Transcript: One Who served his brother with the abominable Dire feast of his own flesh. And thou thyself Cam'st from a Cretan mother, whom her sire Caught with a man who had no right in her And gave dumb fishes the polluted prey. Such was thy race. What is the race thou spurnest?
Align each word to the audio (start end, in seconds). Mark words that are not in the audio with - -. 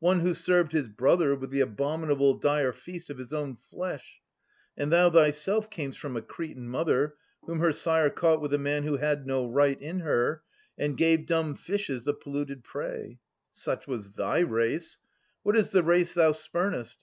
One 0.00 0.20
Who 0.20 0.34
served 0.34 0.72
his 0.72 0.86
brother 0.86 1.34
with 1.34 1.48
the 1.48 1.62
abominable 1.62 2.34
Dire 2.34 2.74
feast 2.74 3.08
of 3.08 3.16
his 3.16 3.32
own 3.32 3.56
flesh. 3.56 4.20
And 4.76 4.92
thou 4.92 5.08
thyself 5.08 5.70
Cam'st 5.70 5.98
from 5.98 6.14
a 6.14 6.20
Cretan 6.20 6.68
mother, 6.68 7.14
whom 7.46 7.58
her 7.60 7.72
sire 7.72 8.10
Caught 8.10 8.42
with 8.42 8.52
a 8.52 8.58
man 8.58 8.82
who 8.82 8.98
had 8.98 9.26
no 9.26 9.48
right 9.48 9.80
in 9.80 10.00
her 10.00 10.42
And 10.76 10.94
gave 10.98 11.24
dumb 11.24 11.54
fishes 11.54 12.04
the 12.04 12.12
polluted 12.12 12.64
prey. 12.64 13.18
Such 13.50 13.86
was 13.86 14.10
thy 14.10 14.40
race. 14.40 14.98
What 15.42 15.56
is 15.56 15.70
the 15.70 15.82
race 15.82 16.12
thou 16.12 16.32
spurnest? 16.32 16.98